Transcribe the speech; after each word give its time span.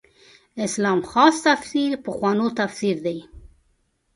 اسلام 0.67 0.99
خاص 1.11 1.37
تفسیر 1.47 1.91
پخوانو 2.05 2.47
تفسیر 2.59 2.97
دی. 3.05 3.17